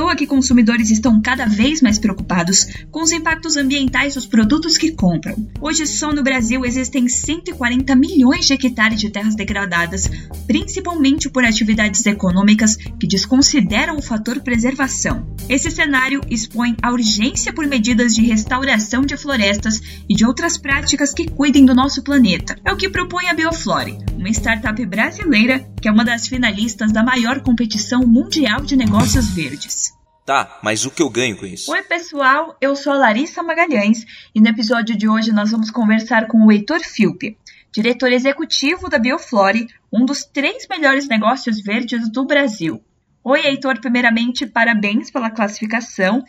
[0.00, 4.92] toa que consumidores estão cada vez mais preocupados com os impactos ambientais dos produtos que
[4.92, 5.36] compram.
[5.60, 10.08] Hoje, só no Brasil existem 140 milhões de hectares de terras degradadas,
[10.46, 15.26] principalmente por atividades econômicas que desconsideram o fator preservação.
[15.50, 21.12] Esse cenário expõe a urgência por medidas de restauração de florestas e de outras práticas
[21.12, 22.56] que cuidem do nosso planeta.
[22.64, 27.02] É o que propõe a Bioflore, uma startup brasileira que é uma das finalistas da
[27.02, 29.94] maior competição mundial de negócios verdes.
[30.26, 31.72] Tá, mas o que eu ganho com isso?
[31.72, 34.04] Oi, pessoal, eu sou a Larissa Magalhães
[34.34, 37.38] e no episódio de hoje nós vamos conversar com o Heitor Filpe,
[37.72, 42.78] diretor executivo da Bioflore, um dos três melhores negócios verdes do Brasil.
[43.24, 46.22] Oi, Heitor, primeiramente, parabéns pela classificação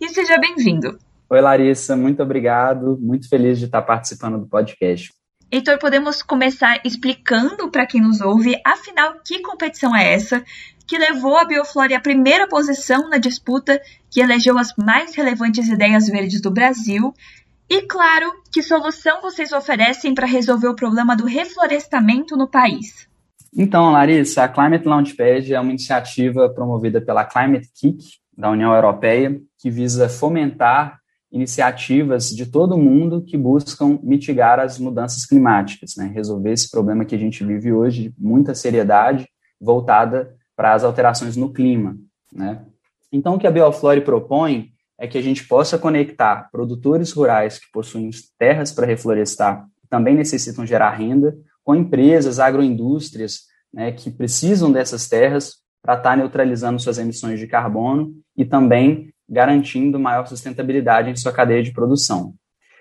[0.00, 0.98] e seja bem-vindo.
[1.30, 2.98] Oi, Larissa, muito obrigado.
[3.00, 5.15] Muito feliz de estar participando do podcast.
[5.50, 10.44] Heitor, podemos começar explicando para quem nos ouve, afinal, que competição é essa
[10.86, 13.80] que levou a Bioflore à primeira posição na disputa
[14.10, 17.14] que elegeu as mais relevantes ideias verdes do Brasil?
[17.68, 23.08] E, claro, que solução vocês oferecem para resolver o problema do reflorestamento no país?
[23.56, 28.04] Então, Larissa, a Climate Launchpad é uma iniciativa promovida pela Climate Kick,
[28.36, 35.26] da União Europeia, que visa fomentar iniciativas de todo mundo que buscam mitigar as mudanças
[35.26, 36.10] climáticas, né?
[36.14, 39.28] resolver esse problema que a gente vive hoje de muita seriedade,
[39.60, 41.96] voltada para as alterações no clima.
[42.32, 42.64] Né?
[43.12, 47.70] Então, o que a Bioflore propõe é que a gente possa conectar produtores rurais que
[47.72, 53.40] possuem terras para reflorestar, que também necessitam gerar renda, com empresas, agroindústrias,
[53.72, 59.12] né, que precisam dessas terras para estar tá neutralizando suas emissões de carbono e também
[59.28, 62.34] garantindo maior sustentabilidade em sua cadeia de produção.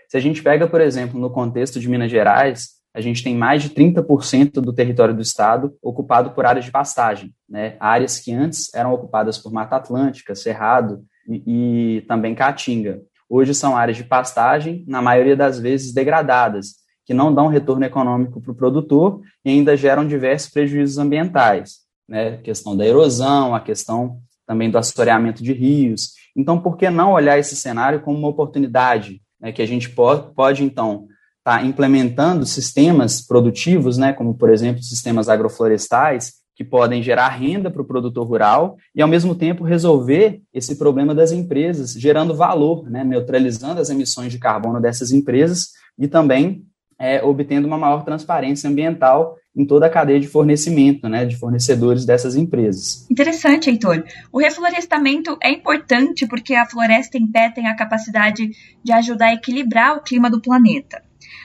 [0.07, 3.61] Se a gente pega, por exemplo, no contexto de Minas Gerais, a gente tem mais
[3.61, 7.75] de 30% do território do estado ocupado por áreas de pastagem, né?
[7.79, 13.01] áreas que antes eram ocupadas por Mata Atlântica, Cerrado e, e também Caatinga.
[13.29, 18.39] Hoje são áreas de pastagem, na maioria das vezes degradadas, que não dão retorno econômico
[18.39, 21.79] para o produtor e ainda geram diversos prejuízos ambientais.
[22.07, 22.35] Né?
[22.35, 26.13] A questão da erosão, a questão também do assoreamento de rios.
[26.35, 30.33] Então, por que não olhar esse cenário como uma oportunidade, né, que a gente pode,
[30.33, 31.07] pode então,
[31.39, 37.69] estar tá implementando sistemas produtivos, né, como, por exemplo, sistemas agroflorestais, que podem gerar renda
[37.69, 42.89] para o produtor rural e, ao mesmo tempo, resolver esse problema das empresas, gerando valor,
[42.89, 46.63] né, neutralizando as emissões de carbono dessas empresas e também
[46.97, 52.05] é, obtendo uma maior transparência ambiental em toda a cadeia de fornecimento, né, de fornecedores
[52.05, 53.07] dessas empresas.
[53.09, 54.03] Interessante, Heitor.
[54.31, 58.51] O reflorestamento é importante porque a floresta em pé tem a capacidade
[58.83, 61.01] de ajudar a equilibrar o clima do planeta.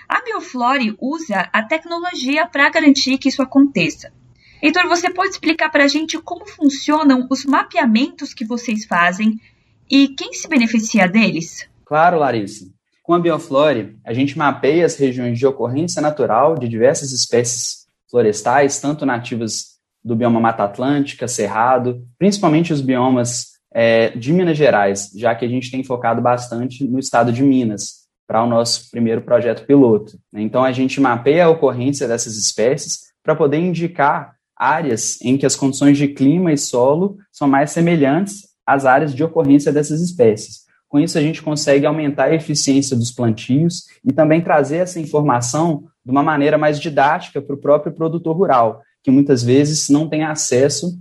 [0.09, 4.13] A Bioflore usa a tecnologia para garantir que isso aconteça.
[4.61, 9.41] Heitor, você pode explicar para a gente como funcionam os mapeamentos que vocês fazem
[9.89, 11.69] e quem se beneficia deles?
[11.85, 12.69] Claro, Larissa.
[13.03, 17.80] Com a Bioflore, a gente mapeia as regiões de ocorrência natural de diversas espécies
[18.11, 25.11] florestais, tanto nativas do bioma Mata Atlântica, Cerrado, principalmente os biomas é, de Minas Gerais,
[25.15, 29.23] já que a gente tem focado bastante no estado de Minas para o nosso primeiro
[29.23, 30.19] projeto piloto.
[30.33, 35.57] Então, a gente mapeia a ocorrência dessas espécies para poder indicar áreas em que as
[35.57, 40.61] condições de clima e solo são mais semelhantes às áreas de ocorrência dessas espécies.
[40.89, 45.85] Com isso, a gente consegue aumentar a eficiência dos plantios e também trazer essa informação
[46.05, 50.25] de uma maneira mais didática para o próprio produtor rural, que muitas vezes não tem
[50.25, 50.99] acesso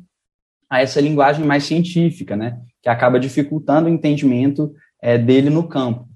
[0.69, 2.59] a essa linguagem mais científica, né?
[2.81, 6.07] que acaba dificultando o entendimento é, dele no campo.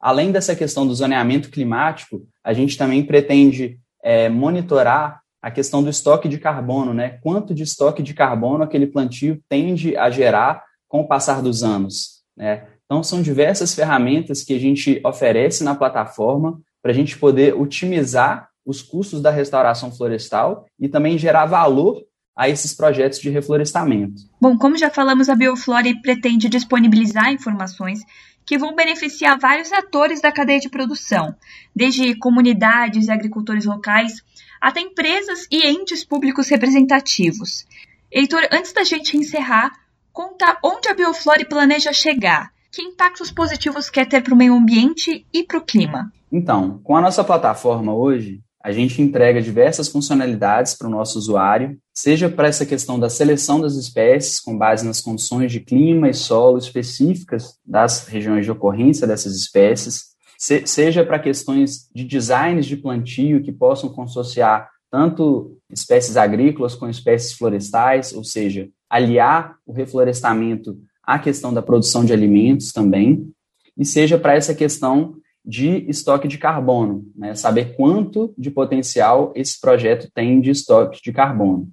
[0.00, 5.90] Além dessa questão do zoneamento climático, a gente também pretende é, monitorar a questão do
[5.90, 7.18] estoque de carbono, né?
[7.22, 12.22] Quanto de estoque de carbono aquele plantio tende a gerar com o passar dos anos,
[12.36, 12.66] né?
[12.84, 18.48] Então, são diversas ferramentas que a gente oferece na plataforma para a gente poder otimizar
[18.64, 22.02] os custos da restauração florestal e também gerar valor
[22.34, 24.22] a esses projetos de reflorestamento.
[24.40, 28.00] Bom, como já falamos, a Bioflore pretende disponibilizar informações
[28.46, 31.36] que vão beneficiar vários atores da cadeia de produção,
[31.76, 34.24] desde comunidades e agricultores locais
[34.58, 37.66] até empresas e entes públicos representativos.
[38.10, 39.72] Heitor, antes da gente encerrar,
[40.10, 45.26] conta onde a Bioflore planeja chegar que impactos positivos quer ter para o meio ambiente
[45.30, 46.10] e para o clima?
[46.30, 51.78] Então, com a nossa plataforma hoje, a gente entrega diversas funcionalidades para o nosso usuário,
[51.94, 56.14] seja para essa questão da seleção das espécies com base nas condições de clima e
[56.14, 62.76] solo específicas das regiões de ocorrência dessas espécies, se, seja para questões de designs de
[62.76, 70.78] plantio que possam consociar tanto espécies agrícolas com espécies florestais, ou seja, aliar o reflorestamento
[71.02, 73.30] a questão da produção de alimentos também,
[73.76, 75.14] e seja para essa questão
[75.44, 77.34] de estoque de carbono, né?
[77.34, 81.68] saber quanto de potencial esse projeto tem de estoque de carbono.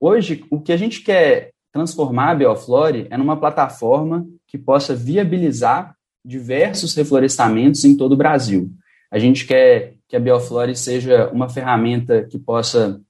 [0.00, 5.94] Hoje, o que a gente quer transformar a Bioflore é numa plataforma que possa viabilizar
[6.24, 8.70] diversos reflorestamentos em todo o Brasil.
[9.10, 13.00] A gente quer que a Bioflore seja uma ferramenta que possa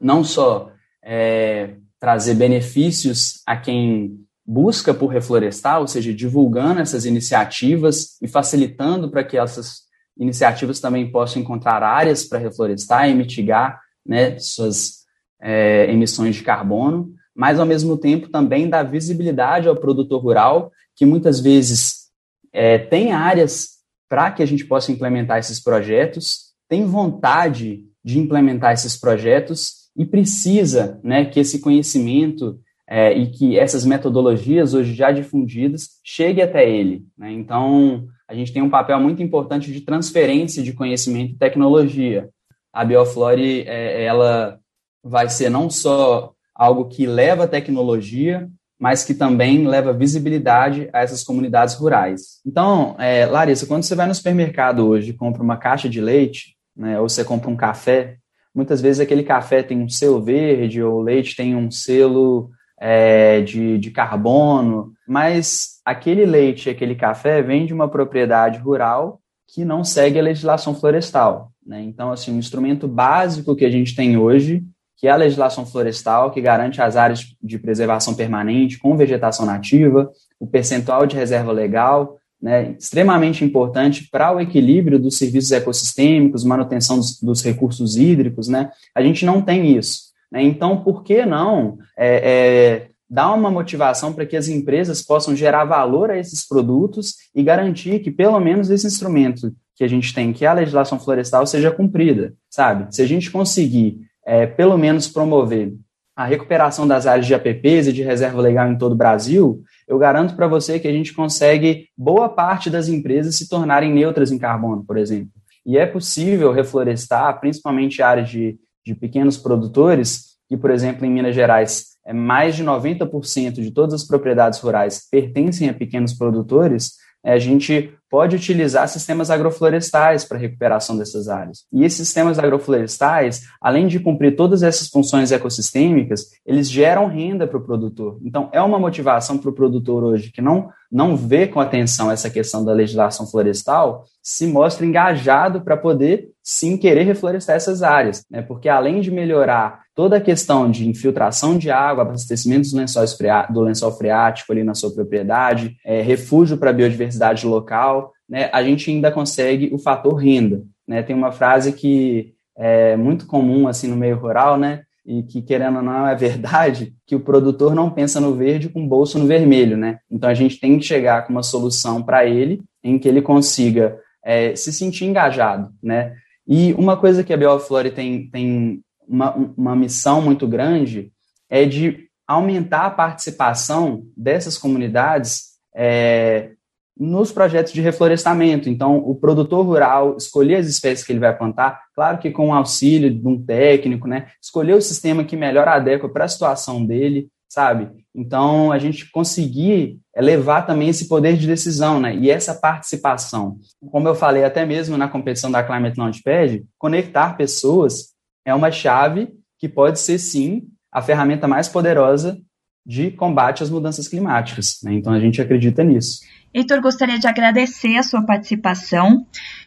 [0.00, 0.70] não só
[1.02, 9.10] é, trazer benefícios a quem busca por reflorestar, ou seja, divulgando essas iniciativas e facilitando
[9.10, 15.04] para que essas iniciativas também possam encontrar áreas para reflorestar e mitigar né, suas
[15.40, 21.04] é, emissões de carbono, mas ao mesmo tempo também dar visibilidade ao produtor rural, que
[21.04, 22.06] muitas vezes
[22.52, 23.76] é, tem áreas
[24.08, 30.04] para que a gente possa implementar esses projetos, tem vontade de implementar esses projetos e
[30.04, 36.68] precisa né, que esse conhecimento é, e que essas metodologias hoje já difundidas cheguem até
[36.68, 37.04] ele.
[37.18, 37.32] Né?
[37.32, 42.28] Então, a gente tem um papel muito importante de transferência de conhecimento e tecnologia.
[42.72, 44.58] A Bioflore, é, ela
[45.02, 48.48] vai ser não só algo que leva tecnologia,
[48.78, 52.40] mas que também leva visibilidade a essas comunidades rurais.
[52.44, 56.56] Então, é, Larissa, quando você vai no supermercado hoje e compra uma caixa de leite,
[56.76, 58.18] né, ou você compra um café,
[58.54, 63.40] muitas vezes aquele café tem um selo verde ou o leite tem um selo é,
[63.40, 69.84] de, de carbono, mas aquele leite, aquele café vem de uma propriedade rural que não
[69.84, 71.50] segue a legislação florestal.
[71.64, 71.82] Né?
[71.82, 74.62] Então, assim, um instrumento básico que a gente tem hoje,
[74.96, 80.10] que é a legislação florestal, que garante as áreas de preservação permanente com vegetação nativa,
[80.38, 86.96] o percentual de reserva legal, né, extremamente importante para o equilíbrio dos serviços ecossistêmicos, manutenção
[86.96, 88.70] dos, dos recursos hídricos, né?
[88.94, 90.06] A gente não tem isso.
[90.30, 90.42] Né?
[90.42, 95.64] Então, por que não é, é, dar uma motivação para que as empresas possam gerar
[95.64, 100.32] valor a esses produtos e garantir que, pelo menos, esse instrumento que a gente tem,
[100.32, 102.94] que é a legislação florestal, seja cumprida, sabe?
[102.94, 105.74] Se a gente conseguir, é, pelo menos, promover
[106.16, 109.98] a recuperação das áreas de APPs e de reserva legal em todo o Brasil, eu
[109.98, 114.38] garanto para você que a gente consegue boa parte das empresas se tornarem neutras em
[114.38, 115.30] carbono, por exemplo.
[115.64, 121.34] E é possível reflorestar, principalmente áreas de de pequenos produtores, que, por exemplo, em Minas
[121.34, 126.92] Gerais, é mais de 90% de todas as propriedades rurais pertencem a pequenos produtores,
[127.24, 131.64] é, a gente pode utilizar sistemas agroflorestais para recuperação dessas áreas.
[131.72, 137.58] E esses sistemas agroflorestais, além de cumprir todas essas funções ecossistêmicas, eles geram renda para
[137.58, 138.20] o produtor.
[138.24, 142.30] Então, é uma motivação para o produtor hoje que não, não vê com atenção essa
[142.30, 148.24] questão da legislação florestal, se mostra engajado para poder, sim, querer reflorestar essas áreas.
[148.30, 148.40] Né?
[148.40, 153.16] Porque, além de melhorar toda a questão de infiltração de água, abastecimento dos
[153.50, 158.62] do lençol freático ali na sua propriedade, é, refúgio para a biodiversidade local, né, a
[158.62, 160.62] gente ainda consegue o fator renda.
[160.86, 161.02] Né?
[161.02, 164.82] Tem uma frase que é muito comum assim no meio rural, né?
[165.04, 168.84] E que, querendo ou não, é verdade, que o produtor não pensa no verde com
[168.84, 169.98] o bolso no vermelho, né?
[170.10, 173.98] Então a gente tem que chegar com uma solução para ele em que ele consiga
[174.24, 176.14] é, se sentir engajado, né?
[176.46, 181.10] E uma coisa que a Bioflore tem, tem uma, uma missão muito grande
[181.48, 186.50] é de aumentar a participação dessas comunidades é,
[186.98, 188.68] nos projetos de reflorestamento.
[188.68, 192.54] Então, o produtor rural escolher as espécies que ele vai plantar, claro que com o
[192.54, 194.28] auxílio de um técnico, né?
[194.42, 197.88] Escolher o sistema que melhor adequa para a situação dele, sabe?
[198.14, 202.14] Então, a gente conseguir levar também esse poder de decisão, né?
[202.14, 203.58] E essa participação.
[203.90, 209.28] Como eu falei até mesmo na competição da Climate Launchpad, conectar pessoas é uma chave
[209.58, 210.62] que pode ser, sim,
[210.92, 212.38] a ferramenta mais poderosa
[212.84, 214.78] de combate às mudanças climáticas.
[214.82, 214.94] Né?
[214.94, 216.20] Então, a gente acredita nisso.
[216.54, 219.26] Heitor, gostaria de agradecer a sua participação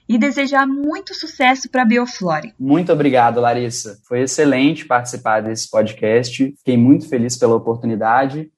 [0.09, 2.55] e desejar muito sucesso para a Bioflore.
[2.59, 3.99] Muito obrigado, Larissa.
[4.07, 6.51] Foi excelente participar desse podcast.
[6.57, 8.49] Fiquei muito feliz pela oportunidade.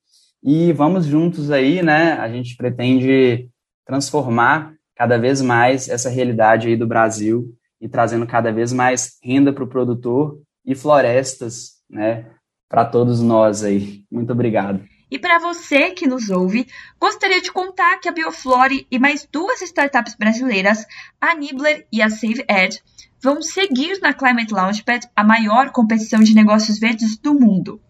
[0.41, 2.13] E vamos juntos aí, né?
[2.13, 3.49] A gente pretende
[3.85, 9.51] transformar cada vez mais essa realidade aí do Brasil e trazendo cada vez mais renda
[9.51, 12.27] para o produtor e florestas, né,
[12.69, 14.03] para todos nós aí.
[14.11, 14.81] Muito obrigado.
[15.11, 16.65] E para você que nos ouve,
[16.97, 20.85] gostaria de contar que a Bioflore e mais duas startups brasileiras,
[21.19, 22.81] a Nibler e a Save Ed,
[23.21, 27.81] vão seguir na Climate Launchpad, a maior competição de negócios verdes do mundo.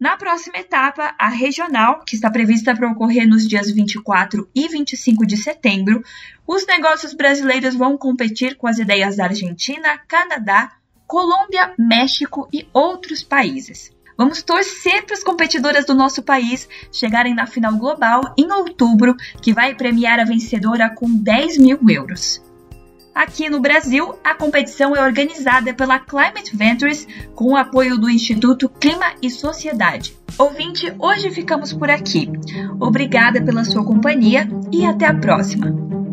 [0.00, 5.26] Na próxima etapa, a regional, que está prevista para ocorrer nos dias 24 e 25
[5.26, 6.02] de setembro,
[6.46, 10.72] os negócios brasileiros vão competir com as ideias da Argentina, Canadá,
[11.06, 13.93] Colômbia, México e outros países.
[14.16, 19.52] Vamos torcer para as competidoras do nosso país chegarem na final global em outubro, que
[19.52, 22.42] vai premiar a vencedora com 10 mil euros.
[23.14, 28.68] Aqui no Brasil, a competição é organizada pela Climate Ventures com o apoio do Instituto
[28.68, 30.16] Clima e Sociedade.
[30.36, 32.28] Ouvinte, hoje ficamos por aqui.
[32.80, 36.03] Obrigada pela sua companhia e até a próxima.